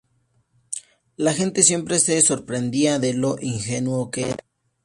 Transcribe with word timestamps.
La 1.15 1.31
gente 1.31 1.61
siempre 1.61 1.99
se 1.99 2.19
sorprendía 2.23 2.97
de 2.97 3.13
lo 3.13 3.35
ingenuo 3.39 4.09
que 4.09 4.31
era. 4.31 4.37